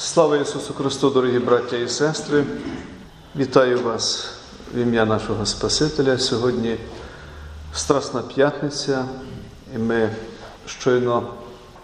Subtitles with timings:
[0.00, 2.44] Слава Ісусу Христу, дорогі браття і сестри!
[3.36, 4.30] Вітаю вас
[4.74, 6.18] в ім'я нашого Спасителя.
[6.18, 6.76] Сьогодні
[7.74, 9.04] Страсна п'ятниця,
[9.74, 10.10] і ми
[10.66, 11.26] щойно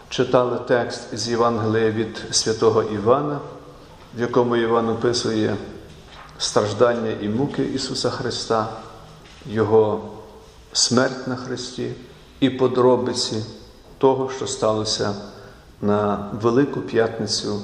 [0.09, 3.39] читали текст з Євангелія від святого Івана,
[4.17, 5.57] в якому Іван описує
[6.39, 8.69] страждання і муки Ісуса Христа,
[9.47, 10.11] Його
[10.73, 11.93] смерть на Христі
[12.41, 13.45] і подробиці
[13.99, 15.15] того, що сталося
[15.83, 17.61] на Велику П'ятницю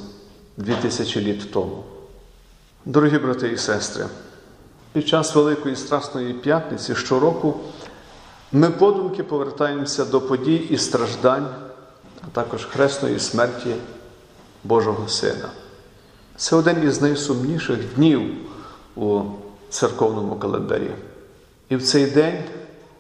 [0.61, 1.85] 2000 літ тому.
[2.85, 4.07] Дорогі брати і сестри,
[4.93, 7.61] під час Великої Страсної П'ятниці щороку
[8.53, 11.49] ми подумки повертаємося до подій і страждань,
[12.23, 13.75] а також хресної смерті
[14.65, 15.49] Божого Сина.
[16.37, 18.23] Це один із найсумніших днів
[18.97, 19.21] у
[19.71, 20.91] церковному календарі.
[21.69, 22.45] І в цей день,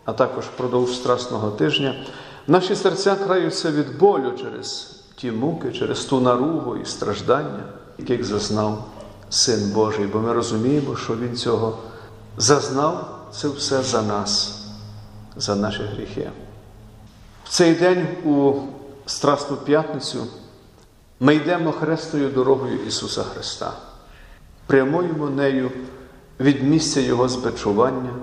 [0.04, 2.04] а також впродовж Страсного тижня,
[2.46, 7.62] наші серця краються від болю через ті муки, через ту наругу і страждання,
[7.98, 8.84] яких зазнав
[9.30, 11.78] Син Божий, бо ми розуміємо, що Він цього
[12.36, 14.62] зазнав це все за нас,
[15.36, 16.30] за наші гріхи.
[17.44, 18.52] В цей день у
[19.06, 20.26] Страсну п'ятницю
[21.20, 23.72] ми йдемо хресною дорогою Ісуса Христа,
[24.66, 25.70] прямуємо нею
[26.40, 28.14] від місця Його збечування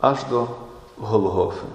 [0.00, 0.46] аж до
[0.98, 1.66] Голгофи.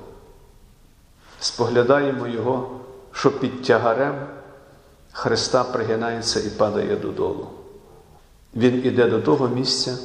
[1.40, 2.70] Споглядаємо Його,
[3.12, 4.16] що під тягарем
[5.12, 7.48] Христа пригинається і падає додолу.
[8.56, 9.98] Він іде до того місця,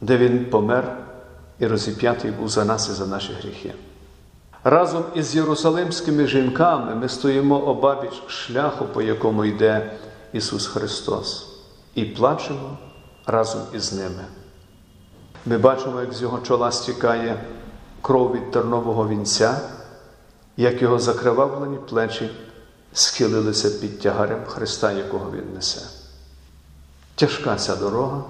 [0.00, 0.96] де Він помер
[1.58, 3.74] і розіп'ятий був за нас і за наші гріхи.
[4.64, 9.92] Разом із єрусалимськими жінками ми стоїмо обабіч шляху, по якому йде
[10.32, 11.46] Ісус Христос,
[11.94, 12.78] і плачемо
[13.26, 14.24] разом із ними.
[15.46, 17.44] Ми бачимо, як з його чола стікає
[18.02, 19.60] кров від тернового вінця,
[20.56, 22.30] як його закривавлені плечі
[22.92, 25.80] схилилися під тягарем Христа, якого Він несе.
[27.14, 28.22] Тяжка ця дорога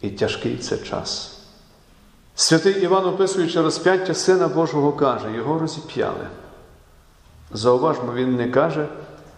[0.00, 1.38] і тяжкий це час.
[2.36, 6.26] Святий Іван, описуючи розп'яття Сина Божого, каже, його розіп'яли.
[7.52, 8.86] Зауважмо, він не каже,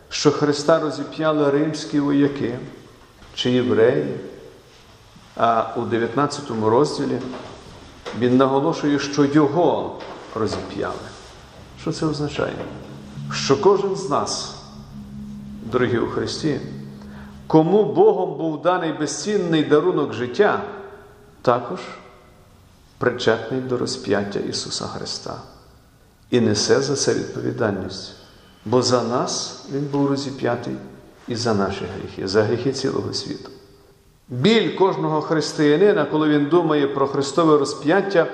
[0.09, 2.59] що Христа розіп'яли римські вояки
[3.35, 4.21] чи євреї,
[5.37, 7.19] а у 19 розділі
[8.19, 9.99] він наголошує, що його
[10.35, 10.95] розіп'яли.
[11.81, 12.57] Що це означає?
[13.33, 14.55] Що кожен з нас,
[15.73, 16.61] дорогі у Христі,
[17.47, 20.63] кому Богом був даний безцінний дарунок життя,
[21.43, 21.81] також
[22.99, 25.37] причетний до розп'яття Ісуса Христа
[26.31, 28.13] і несе за це відповідальність.
[28.65, 30.77] Бо за нас Він був розіп'ятий
[31.29, 33.51] і за наші гріхи, за гріхи цілого світу.
[34.29, 38.27] Біль кожного християнина, коли він думає про Христове розп'яття,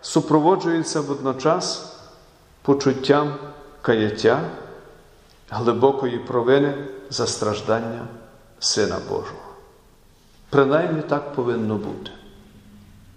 [0.00, 1.96] супроводжується водночас
[2.62, 3.34] почуттям
[3.84, 4.40] каяття,
[5.50, 6.74] глибокої провини
[7.10, 8.06] за страждання
[8.58, 9.44] Сина Божого.
[10.50, 12.10] Принаймні так повинно бути.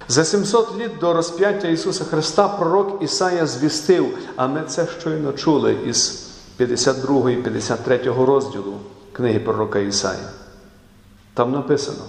[0.07, 5.77] За 700 літ до розп'яття Ісуса Христа пророк Ісая звістив, а ми це щойно чули
[5.85, 8.73] із 52 і 53 розділу
[9.11, 10.29] книги пророка Ісая.
[11.33, 12.03] Там написано: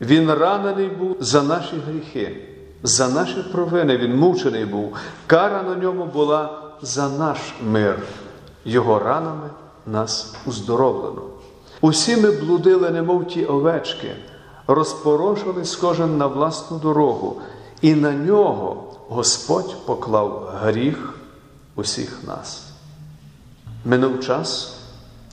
[0.00, 2.48] Він ранений був за наші гріхи,
[2.82, 4.96] за наші провини, Він мучений був.
[5.26, 8.02] Кара на ньому була за наш мир,
[8.64, 9.50] Його ранами
[9.86, 11.22] нас уздоровлено.
[11.80, 14.16] Усі ми блудили, немов ті овечки,
[14.66, 17.40] розпорошились кожен на власну дорогу,
[17.80, 21.18] і на нього Господь поклав гріх
[21.74, 22.62] усіх нас.
[23.84, 24.74] Минув час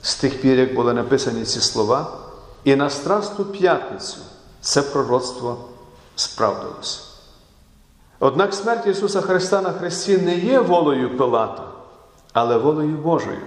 [0.02, 2.18] з тих пір, як були написані ці слова,
[2.64, 4.18] і на Страстну п'ятницю
[4.60, 5.58] це пророцтво
[6.16, 7.09] справдилося.
[8.22, 11.62] Однак смерть Ісуса Христа на Христі не є волею Пилата,
[12.32, 13.40] але волею Божою,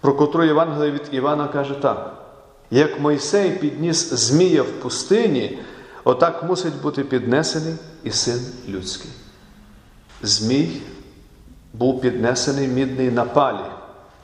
[0.00, 2.14] про котру Євангеліє від Івана каже так:
[2.70, 5.58] як Мойсей підніс Змія в пустині,
[6.04, 7.74] отак мусить бути піднесений
[8.04, 9.10] і син людський.
[10.22, 10.82] Змій
[11.72, 13.66] був піднесений мідний на палі,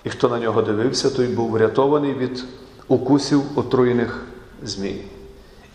[0.04, 2.44] і хто на нього дивився, той був врятований від
[2.88, 4.24] укусів отруєних
[4.62, 5.02] змій.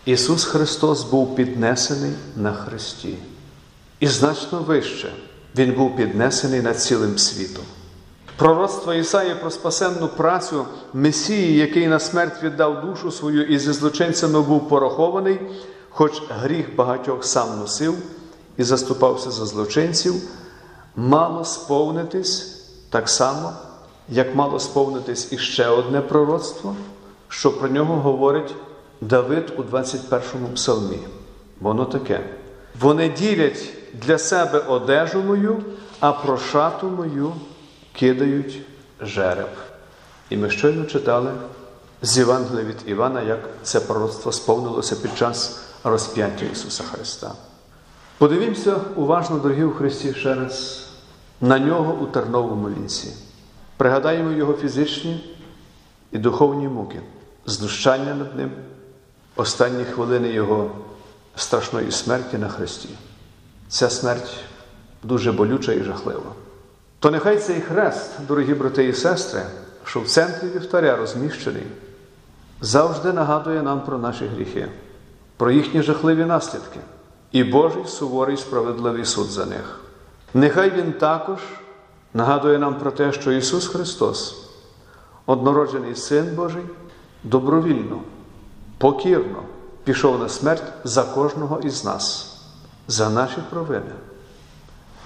[0.04, 3.16] Ісус Христос був піднесений на Христі.
[4.02, 5.12] І значно вище
[5.56, 7.64] Він був піднесений над цілим світом.
[8.36, 14.42] Пророцтво Ісаї про спасенну працю Месії, який на смерть віддав душу свою і зі злочинцями
[14.42, 15.40] був порахований,
[15.90, 17.94] хоч гріх багатьох сам носив
[18.56, 20.14] і заступався за злочинців,
[20.96, 23.52] мало сповнитись так само,
[24.08, 26.76] як мало сповнитись іще одне пророцтво,
[27.28, 28.54] що про нього говорить
[29.00, 30.98] Давид у 21 му псалмі.
[31.60, 32.20] Воно таке.
[32.80, 35.64] Вони ділять для себе одежу мою,
[36.00, 37.32] а про шату мою
[37.92, 38.60] кидають
[39.00, 39.50] жереб.
[40.30, 41.30] І ми щойно читали
[42.02, 47.32] з Євангелія від Івана, як це пророцтво сповнилося під час розп'яття Ісуса Христа.
[48.18, 50.86] Подивімося уважно, дорогі у Христі, ще раз
[51.40, 53.12] на нього у терновому лінці.
[53.76, 55.36] Пригадаємо Його фізичні
[56.12, 57.00] і духовні муки,
[57.46, 58.50] знущання над ним,
[59.36, 60.70] останні хвилини Його
[61.36, 62.88] страшної смерті на Христі.
[63.72, 64.34] Ця смерть
[65.02, 66.32] дуже болюча і жахлива.
[66.98, 69.42] То нехай цей хрест, дорогі брати і сестри,
[69.84, 71.66] що в центрі вівтаря розміщений,
[72.60, 74.68] завжди нагадує нам про наші гріхи,
[75.36, 76.80] про їхні жахливі наслідки
[77.32, 79.80] і Божий суворий справедливий суд за них.
[80.34, 81.38] Нехай Він також
[82.14, 84.48] нагадує нам про те, що Ісус Христос,
[85.26, 86.64] однороджений Син Божий,
[87.24, 88.00] добровільно,
[88.78, 89.42] покірно
[89.84, 92.31] пішов на смерть за кожного із нас,
[92.92, 93.92] за наші провини.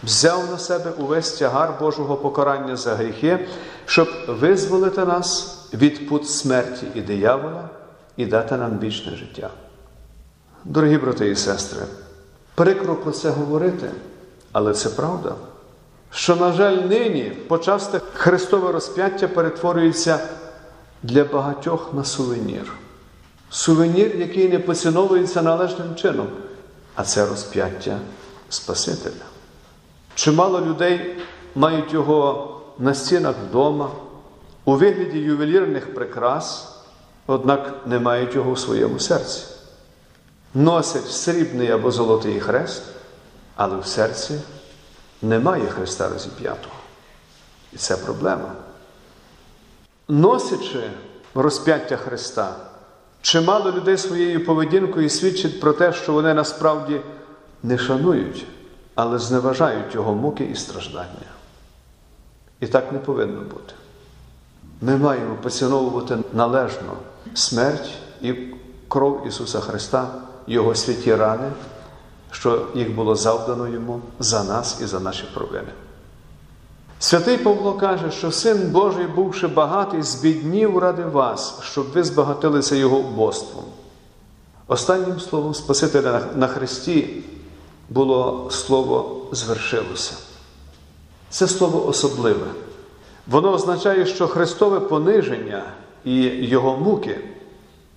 [0.05, 3.49] Взяв на себе увесь тягар Божого покарання за гріхи,
[3.87, 7.69] щоб визволити нас від пут смерті і диявола
[8.17, 9.50] і дати нам вічне життя.
[10.65, 11.81] Дорогі брати і сестри,
[12.55, 13.91] прикро про це говорити,
[14.53, 15.35] але це правда,
[16.11, 20.19] що, на жаль, нині почасте Христове розп'яття перетворюється
[21.03, 22.73] для багатьох на сувенір.
[23.50, 26.27] Сувенір, який не поціновується належним чином,
[26.97, 27.99] а це розп'яття
[28.49, 29.25] Спасителя.
[30.15, 31.17] Чимало людей
[31.55, 33.91] мають його на стінах вдома,
[34.65, 36.77] у вигляді ювелірних прикрас,
[37.27, 39.43] однак не мають його у своєму серці.
[40.55, 42.83] Носять срібний або золотий хрест,
[43.57, 44.41] але в серці
[45.23, 46.75] немає Христа розіп'ятого.
[47.73, 48.53] І це проблема.
[50.09, 50.91] Носячи
[51.35, 52.57] розп'яття Христа,
[53.23, 57.01] чимало людей своєю поведінкою свідчить про те, що вони насправді
[57.63, 58.47] не шанують,
[58.95, 61.31] але зневажають Його муки і страждання.
[62.61, 63.75] І так не повинно бути.
[64.81, 66.93] Ми маємо поціновувати належно
[67.35, 67.91] смерть
[68.23, 68.35] і
[68.89, 70.09] кров Ісуса Христа,
[70.47, 71.53] Його святі рани,
[72.31, 75.73] що їх було завдано Йому за нас і за наші провини.
[76.99, 82.97] Святий Павло каже, що Син Божий, бувши багатий, збіднів ради вас, щоб ви збагатилися Його
[82.97, 83.65] убоством.
[84.67, 87.23] Останнім словом Спасителя на Христі
[87.91, 90.13] було слово звершилося.
[91.31, 92.47] Це слово особливе.
[93.27, 95.65] Воно означає, що Христове пониження
[96.05, 97.21] і Його муки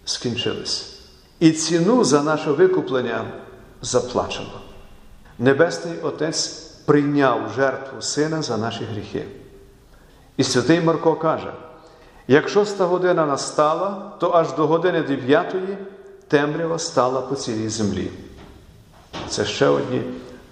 [0.05, 0.99] скінчились.
[1.39, 3.25] І ціну за наше викуплення
[3.81, 4.61] заплачено.
[5.39, 9.25] Небесний Отець прийняв жертву Сина за наші гріхи.
[10.37, 11.53] І святий Марко каже:
[12.27, 15.77] якщо ста година настала, то аж до години дев'ятої
[16.27, 18.11] темрява стала по цілій землі.
[19.27, 20.01] Це ще одні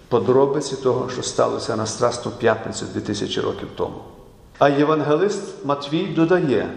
[0.07, 4.01] подробиці того, що сталося на Страсну п'ятницю 2000 років тому.
[4.60, 6.69] А євангелист Матвій додає: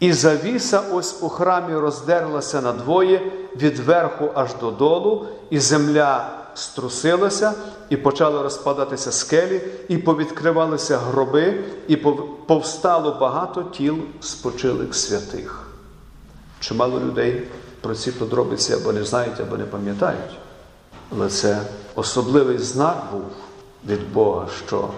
[0.00, 7.54] і завіса ось у храмі роздерлася надвоє від верху аж додолу, і земля струсилася,
[7.90, 11.96] і почали розпадатися скелі, і повідкривалися гроби, і
[12.46, 15.68] повстало багато тіл спочилих святих.
[16.60, 17.48] Чимало людей
[17.80, 20.38] про ці подробиці або не знають, або не пам'ятають.
[21.12, 21.62] Але це
[21.94, 23.24] особливий знак був
[23.86, 24.88] від Бога, що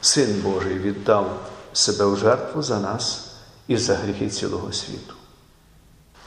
[0.00, 1.40] Син Божий віддав
[1.72, 3.30] себе в жертву за нас
[3.68, 5.14] і за гріхи цілого світу.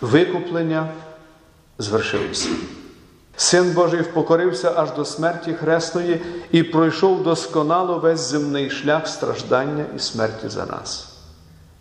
[0.01, 0.89] Викуплення
[1.79, 2.49] звершилося.
[3.35, 6.21] Син Божий впокорився аж до смерті Хресної
[6.51, 11.17] і пройшов досконало весь земний шлях страждання і смерті за нас,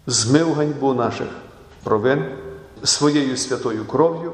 [0.07, 1.29] змив ганьбу наших
[1.85, 2.25] провин
[2.85, 4.33] своєю святою кров'ю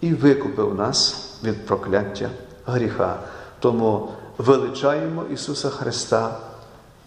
[0.00, 2.28] і викупив нас від прокляття
[2.66, 3.18] гріха.
[3.60, 6.36] Тому величаємо Ісуса Христа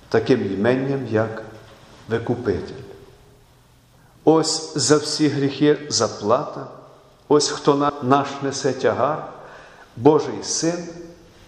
[0.09, 1.41] таким іменням, як
[2.09, 2.83] Викупитель.
[4.23, 6.67] Ось за всі гріхи заплата,
[7.27, 9.27] ось хто наш несе тягар,
[9.97, 10.87] Божий Син,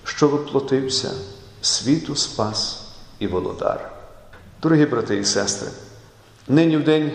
[0.04, 1.12] що воплотився,
[1.62, 2.88] світу спас
[3.20, 3.92] і володар.
[4.62, 5.68] Дорогі брати і сестри,
[6.48, 7.12] нині в день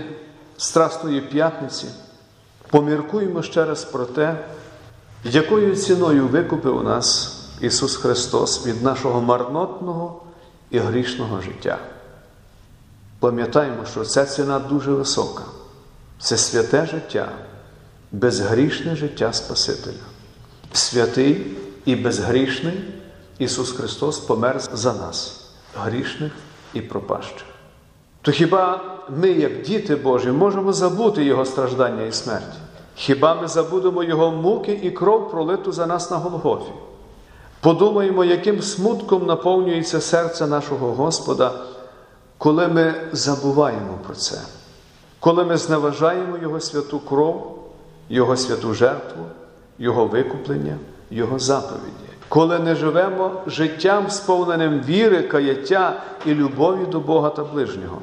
[0.56, 1.86] Страсної п'ятниці
[2.70, 4.44] поміркуємо ще раз про те,
[5.24, 10.22] якою ціною викупив нас Ісус Христос від нашого марнотного
[10.70, 11.78] і грішного життя.
[13.18, 15.42] Пам'ятаємо, що ця ціна дуже висока.
[16.20, 17.32] Це святе життя,
[18.12, 20.04] безгрішне життя Спасителя.
[20.72, 21.46] Святий
[21.84, 22.84] і безгрішний
[23.38, 26.32] Ісус Христос помер за нас, грішних
[26.74, 27.46] і пропащих.
[28.22, 32.54] То хіба ми, як діти Божі, можемо забути Його страждання і смерть?
[32.94, 36.72] Хіба ми забудемо Його муки і кров пролиту за нас на Голгофі?
[37.60, 41.52] Подумаємо, яким смутком наповнюється серце нашого Господа,
[42.38, 44.40] коли ми забуваємо про це.
[45.20, 47.58] коли ми зневажаємо Його святу кров,
[48.08, 49.24] Його святу жертву,
[49.80, 50.76] Його викуплення,
[51.10, 58.02] Його заповіді, коли не живемо життям, сповненим віри, каяття і любові до Бога та ближнього,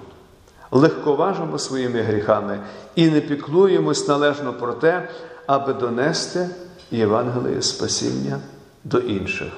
[0.72, 2.60] легковажимо своїми гріхами
[2.96, 5.10] і не піклуємось належно про те,
[5.48, 6.50] аби донести
[6.92, 8.40] Євангеліє спасіння
[8.84, 9.52] до інших,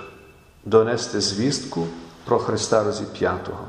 [0.66, 1.88] донести звістку
[2.26, 3.66] про Христа розіп'ятого.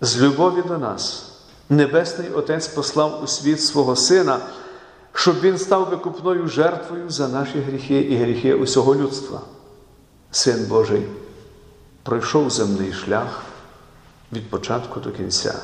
[0.00, 1.26] З любові до нас
[1.70, 4.38] Небесний Отець послав у світ свого Сина,
[5.14, 9.40] щоб Він став викупною жертвою за наші гріхи і гріхи усього людства.
[10.30, 11.06] Син Божий
[12.02, 13.42] пройшов земний шлях
[14.32, 15.54] від початку до кінця,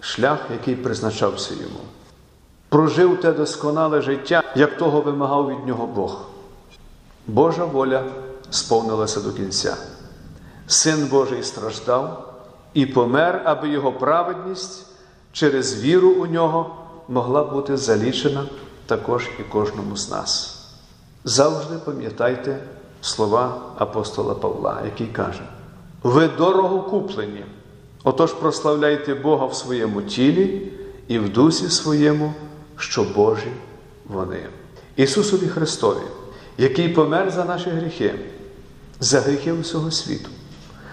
[0.00, 1.80] шлях, який призначався йому.
[2.68, 6.20] Прожив те досконале життя, як того вимагав від нього Бог.
[7.26, 8.04] Божа воля
[8.50, 9.76] сповнилася до кінця.
[10.66, 12.34] Син Божий страждав
[12.74, 14.86] і помер, аби його праведність
[15.32, 16.76] через віру у нього
[17.10, 18.44] могла бути залічена
[18.86, 20.60] також і кожному з нас.
[21.24, 22.58] Завжди пам'ятайте
[23.00, 25.42] слова апостола Павла, який каже:
[26.02, 27.44] ви дорого куплені,
[28.04, 30.72] отож прославляйте Бога в своєму тілі
[31.08, 32.34] і в дусі своєму,
[32.76, 33.52] що Божі
[34.08, 34.46] вони.
[34.96, 36.04] Ісусові Христові,
[36.58, 38.14] який помер за наші гріхи,
[39.00, 40.28] за гріхи усього світу.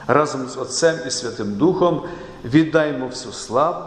[0.07, 2.03] Разом з Отцем і Святим Духом
[2.45, 3.85] віддаймо всю славу,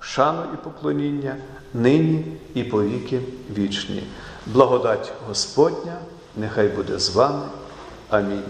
[0.00, 1.36] шану і поклоніння
[1.74, 3.20] нині і повіки
[3.58, 4.02] вічні.
[4.46, 5.96] Благодать Господня,
[6.36, 7.44] нехай буде з вами.
[8.10, 8.42] Амінь.